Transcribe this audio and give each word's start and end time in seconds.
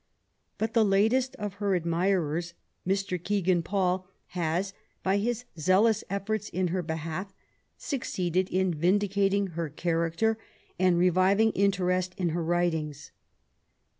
But 0.57 0.73
the 0.73 0.83
latest 0.83 1.35
of 1.35 1.53
her 1.61 1.75
admirers, 1.75 2.55
Mr. 2.87 3.23
Kegan 3.23 3.61
Paul, 3.61 4.07
has, 4.29 4.73
by 5.03 5.17
his 5.17 5.45
zealous 5.59 6.03
efforts 6.09 6.49
in 6.49 6.69
her 6.69 6.81
behalf, 6.81 7.35
succeeded 7.77 8.49
in 8.49 8.73
vindicating 8.73 9.49
her 9.51 9.69
character 9.69 10.39
and 10.79 10.97
reviving 10.97 11.51
interest 11.51 12.15
in 12.17 12.29
her 12.29 12.43
writings. 12.43 13.11